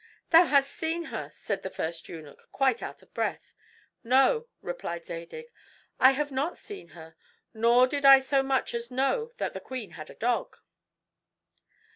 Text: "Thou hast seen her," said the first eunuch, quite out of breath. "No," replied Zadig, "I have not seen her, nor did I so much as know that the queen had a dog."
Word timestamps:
"Thou 0.31 0.45
hast 0.47 0.71
seen 0.71 1.03
her," 1.13 1.29
said 1.29 1.61
the 1.61 1.69
first 1.69 2.09
eunuch, 2.09 2.49
quite 2.51 2.81
out 2.81 3.03
of 3.03 3.13
breath. 3.13 3.53
"No," 4.03 4.47
replied 4.59 5.05
Zadig, 5.05 5.45
"I 5.99 6.13
have 6.13 6.31
not 6.31 6.57
seen 6.57 6.87
her, 6.97 7.15
nor 7.53 7.85
did 7.85 8.03
I 8.03 8.19
so 8.19 8.41
much 8.41 8.73
as 8.73 8.89
know 8.89 9.31
that 9.37 9.53
the 9.53 9.59
queen 9.59 9.91
had 9.91 10.09
a 10.09 10.15
dog." 10.15 10.57